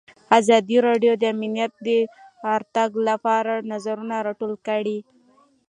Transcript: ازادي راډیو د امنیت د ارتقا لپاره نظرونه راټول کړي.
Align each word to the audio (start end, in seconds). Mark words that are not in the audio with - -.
ازادي 0.39 0.77
راډیو 0.87 1.13
د 1.17 1.23
امنیت 1.33 1.71
د 1.87 1.89
ارتقا 2.55 3.01
لپاره 3.09 3.53
نظرونه 3.71 4.15
راټول 4.27 4.53
کړي. 4.67 4.97